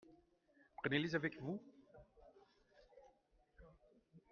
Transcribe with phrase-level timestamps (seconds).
[0.81, 1.61] Prenez-les avec vous.